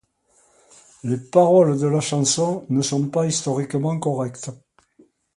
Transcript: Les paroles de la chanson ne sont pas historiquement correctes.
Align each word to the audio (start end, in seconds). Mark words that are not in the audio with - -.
Les 1.03 1.19
paroles 1.29 1.79
de 1.79 1.85
la 1.85 1.99
chanson 2.01 2.65
ne 2.69 2.81
sont 2.81 3.09
pas 3.09 3.27
historiquement 3.27 3.99
correctes. 3.99 4.49